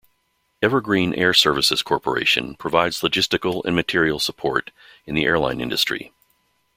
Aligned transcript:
Evergreen 0.63 1.13
Air 1.13 1.31
Services 1.31 1.83
Corporation 1.83 2.55
provides 2.55 3.01
logistical 3.01 3.63
and 3.65 3.75
material 3.75 4.17
support 4.17 4.71
in 5.05 5.13
the 5.13 5.25
airline 5.25 5.61
industry. 5.61 6.11